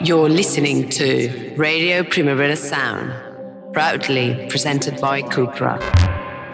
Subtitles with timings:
[0.00, 3.10] You're listening to Radio Primavera Sound,
[3.72, 5.82] proudly presented by Cupra.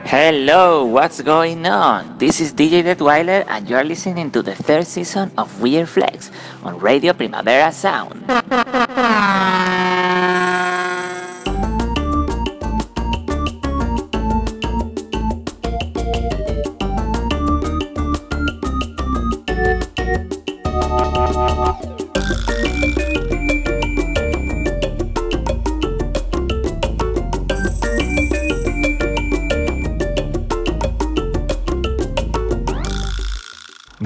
[0.07, 2.17] Hello, what's going on?
[2.17, 6.31] This is DJ Detweiler and you're listening to the third season of Weird Flex
[6.63, 8.25] on Radio Primavera Sound.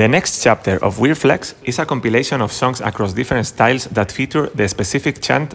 [0.09, 4.11] The next chapter of Weird Flex is a compilation of songs across different styles that
[4.11, 5.55] feature the specific chant,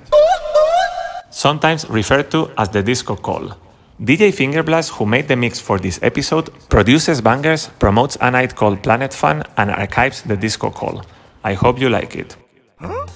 [1.31, 3.57] sometimes referred to as the disco call.
[3.99, 8.83] DJ Fingerblast, who made the mix for this episode, produces bangers, promotes a night called
[8.83, 11.01] Planet Fun, and archives the disco call.
[11.43, 12.37] I hope you like it.
[12.79, 13.07] Huh?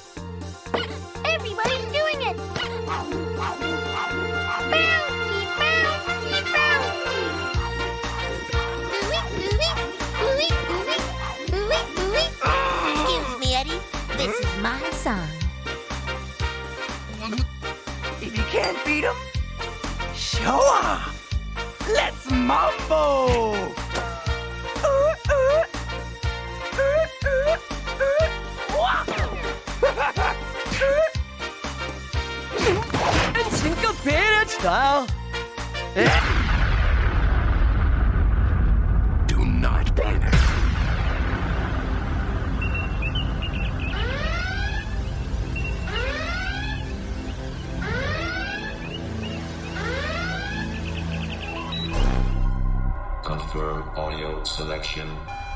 [20.48, 20.64] Show
[21.94, 23.53] Let's mambo!
[33.36, 35.08] and syncopated style.
[53.98, 55.09] Audio selection.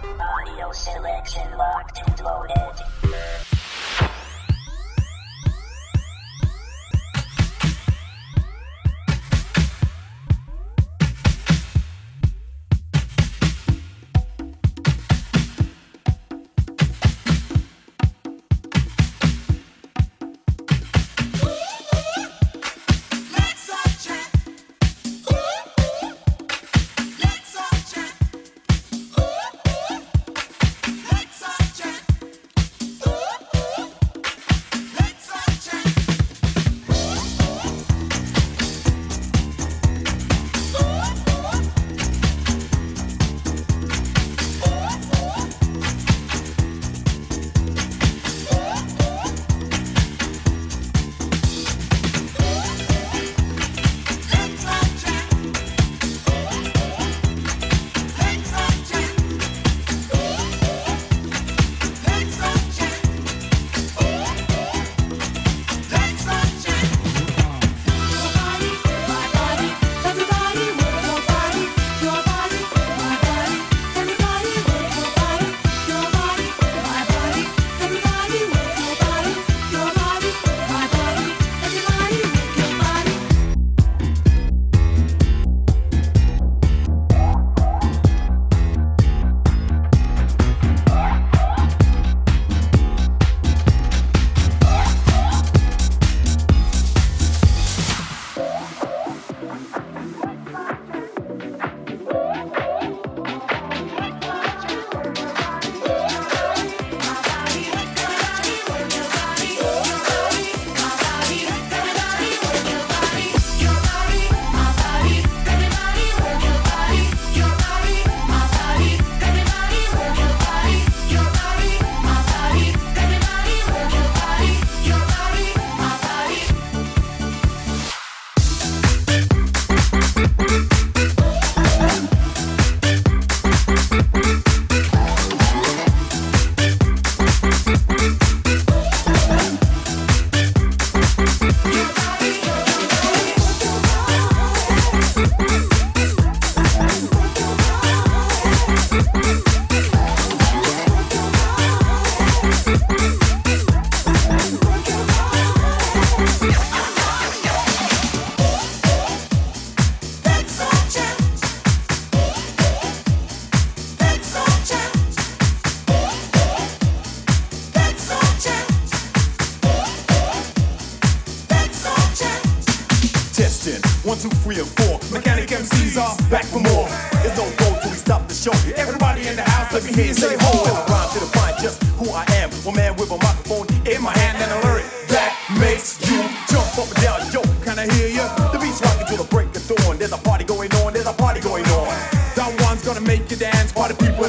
[0.03, 2.90] Audio selection locked and loaded.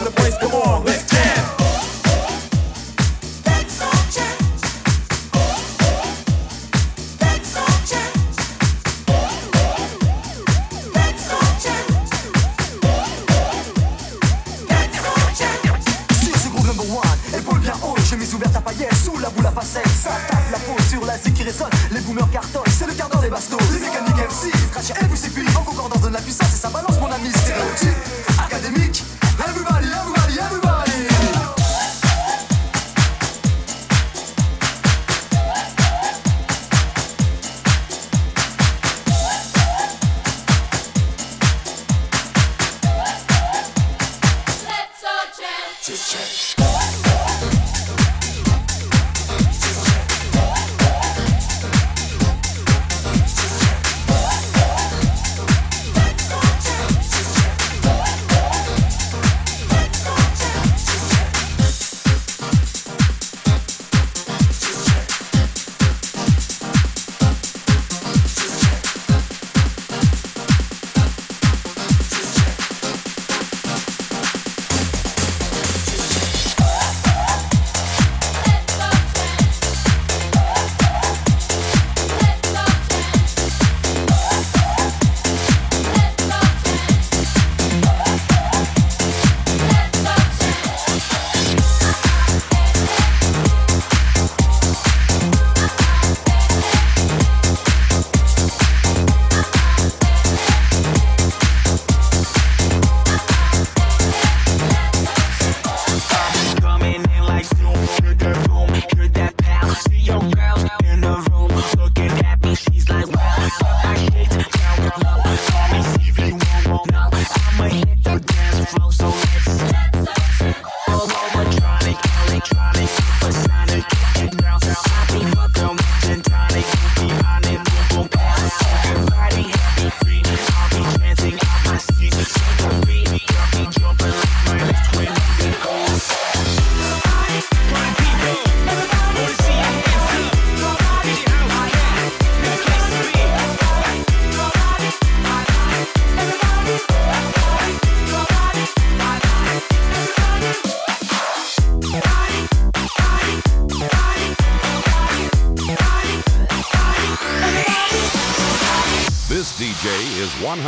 [0.05, 0.92] The place, come on,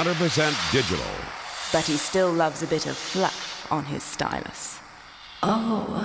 [0.04, 1.06] 100% digital.
[1.72, 4.78] but he still loves a bit of fluff on his stylus.
[5.42, 6.04] Oh.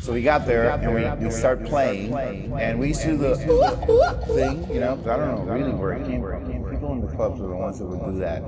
[0.00, 3.36] So we got there and we, we start playing, and we used to do the
[4.26, 6.46] thing, you know, I don't know really where it came from.
[6.70, 8.42] People in the clubs are the ones that would do that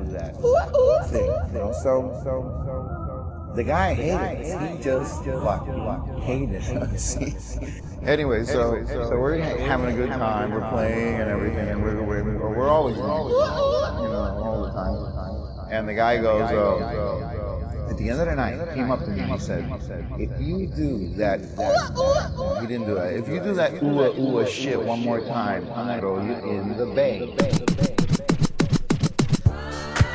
[1.11, 1.73] thing, you know.
[1.83, 3.02] So, so
[3.55, 4.77] the guy hated us.
[4.77, 7.17] He just fucking hated us.
[8.03, 10.53] anyway, so so we're having a good time.
[10.53, 15.69] We're playing and everything, and we're we're, we're always, you know, all the time.
[15.71, 19.11] And the guy goes, uh, at the end of the night, he came up to
[19.11, 19.65] me and he said,
[20.19, 23.15] if you do that, that he didn't do that.
[23.15, 26.77] If you do that ooh ooh shit one more time, I'm gonna throw you in
[26.77, 27.35] the bay.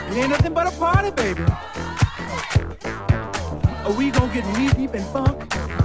[0.10, 1.44] It ain't nothing but a party, baby.
[3.88, 5.44] Are we gonna get knee deep in funk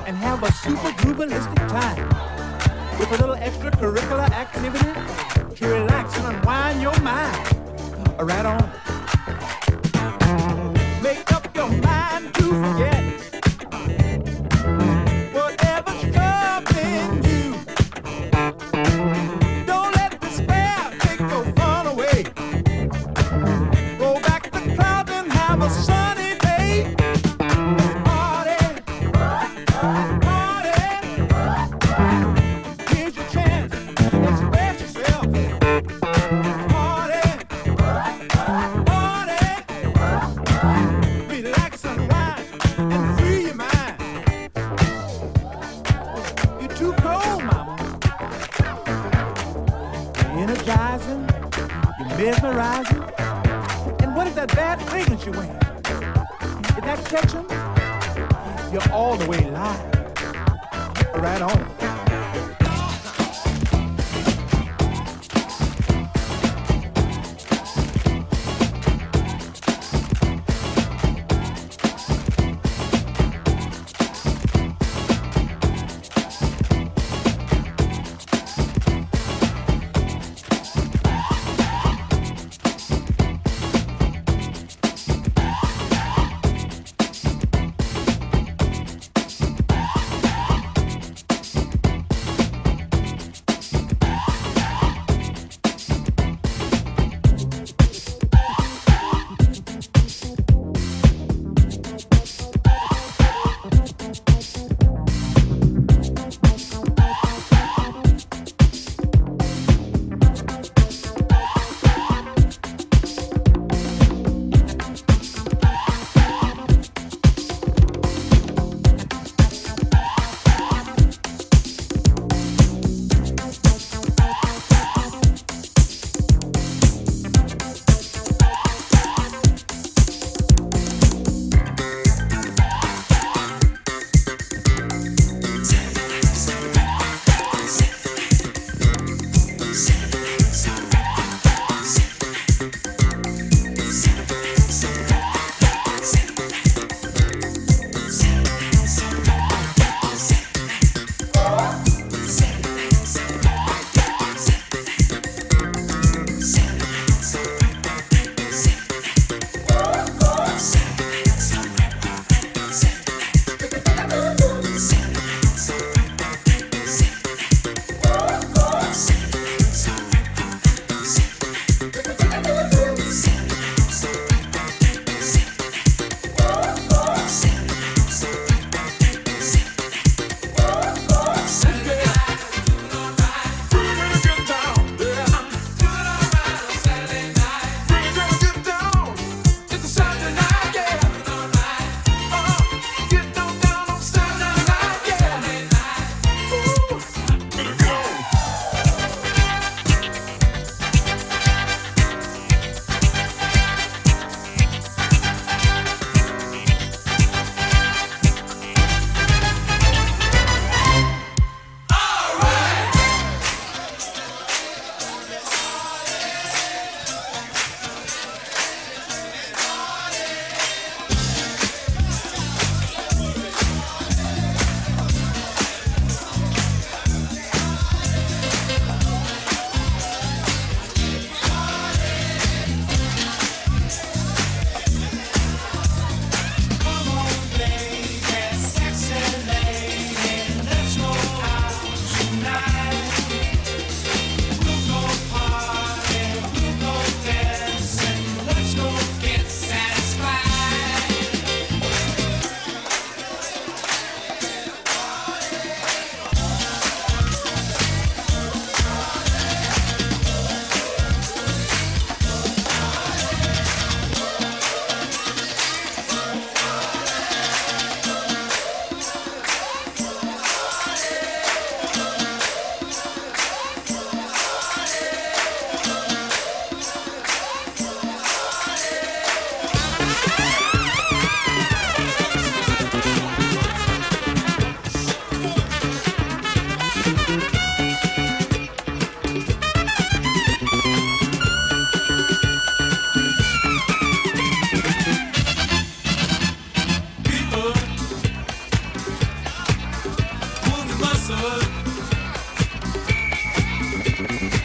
[0.09, 2.09] and have a super groovalistic time
[2.99, 7.39] with a little extracurricular activity to relax and unwind your mind?
[8.19, 8.59] Right on.
[11.01, 12.92] Make up your mind to forget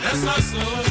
[0.08, 0.87] Let's hustle.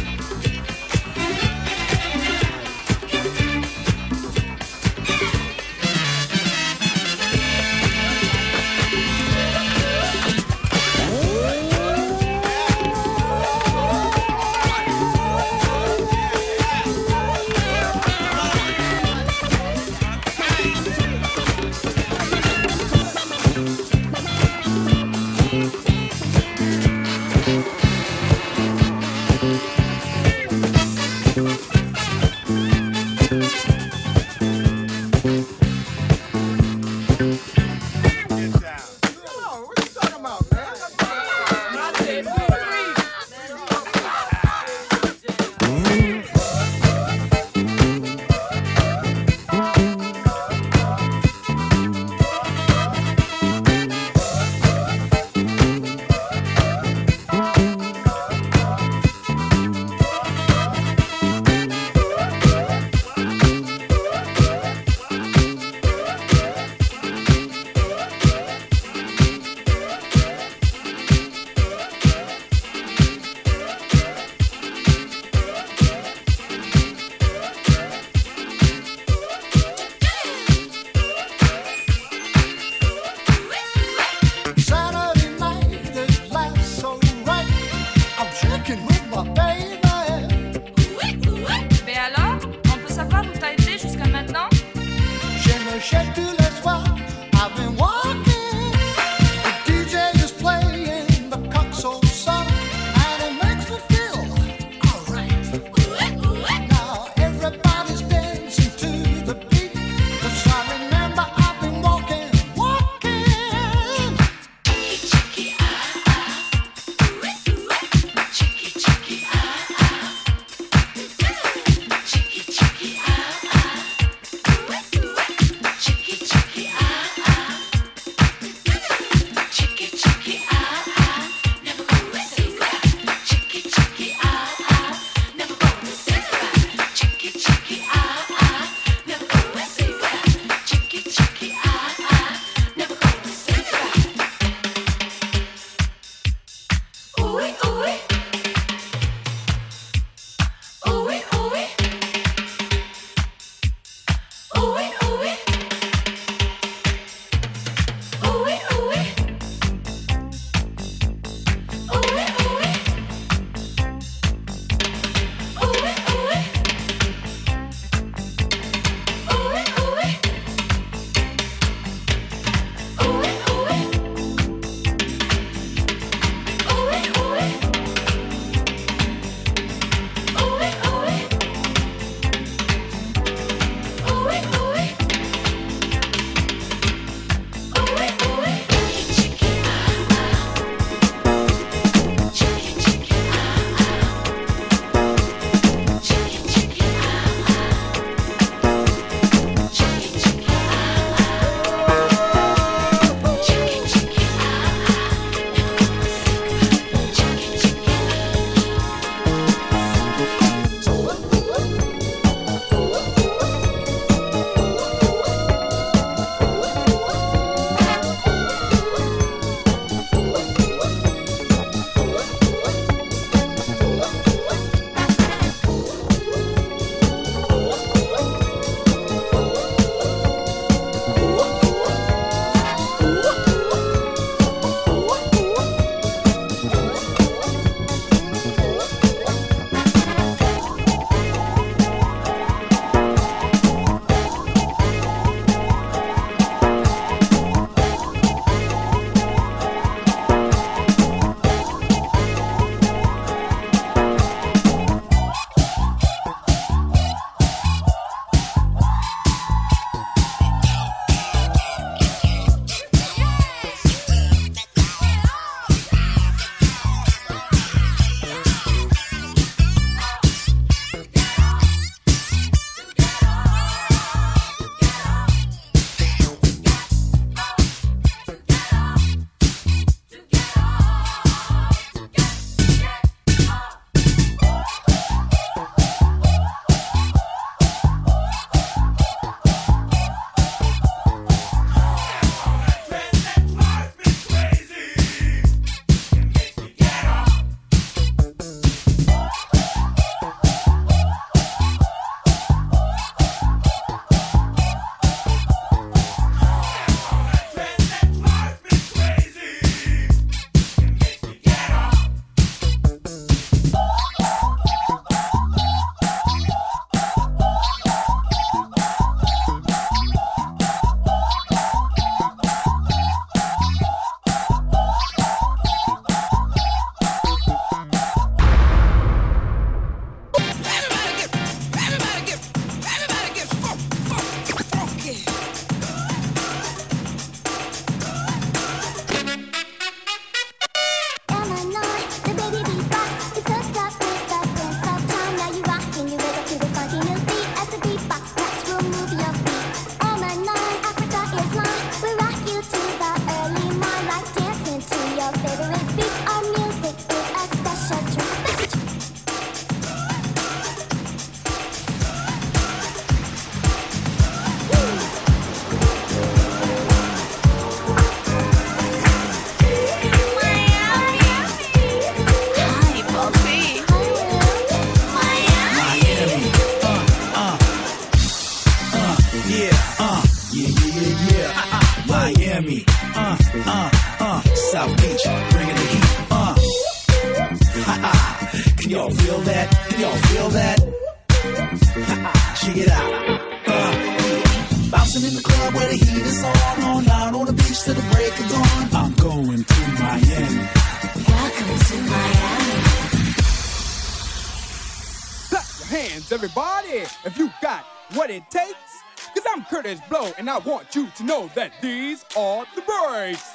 [410.46, 413.50] and I want you to know that these are the breaks.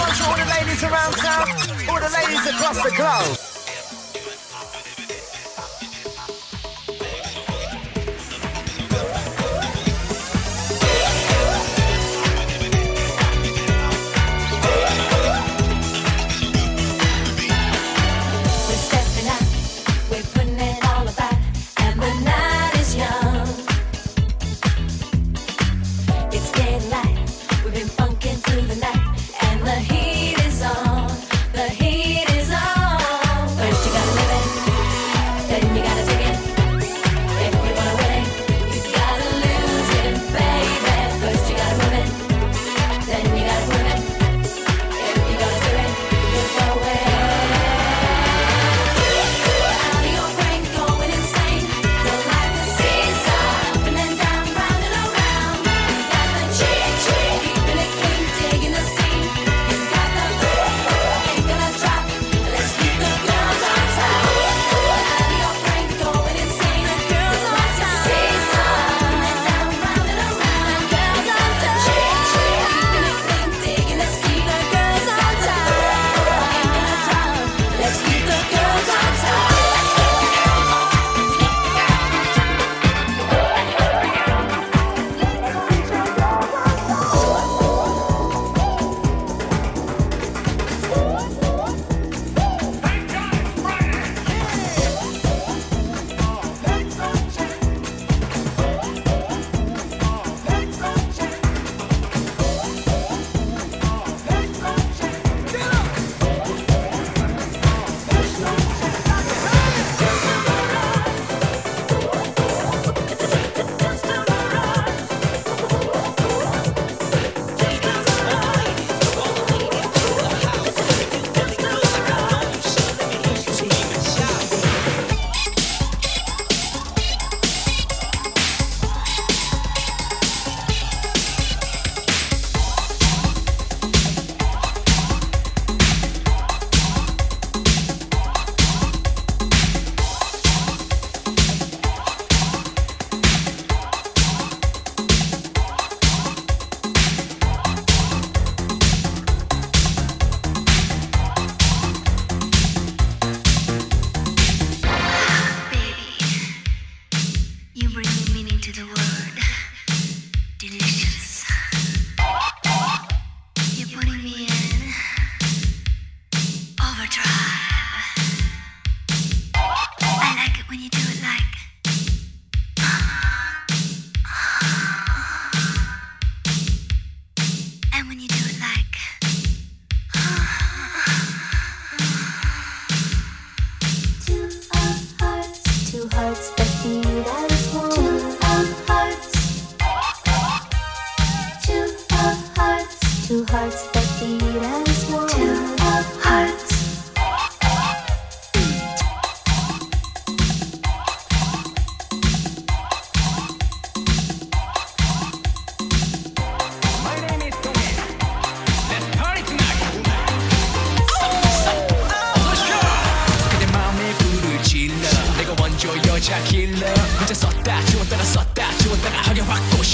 [0.00, 1.48] all the ladies around town,
[1.88, 3.39] all the ladies across the globe.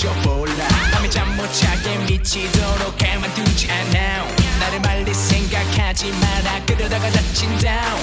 [0.06, 0.68] 미쳐볼라.
[0.92, 4.24] 밤에 잠 못 자게 미치도록 해만 두지 않아.
[4.60, 6.64] 나를 말리 생각하지 마라.
[6.66, 7.94] 그러다가 다친다